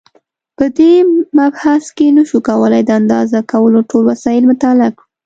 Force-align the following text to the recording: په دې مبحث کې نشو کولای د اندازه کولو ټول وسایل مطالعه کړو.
په 0.57 0.65
دې 0.77 0.93
مبحث 1.39 1.85
کې 1.97 2.07
نشو 2.17 2.37
کولای 2.47 2.81
د 2.85 2.89
اندازه 2.99 3.39
کولو 3.51 3.79
ټول 3.89 4.03
وسایل 4.11 4.43
مطالعه 4.51 4.91
کړو. 4.97 5.05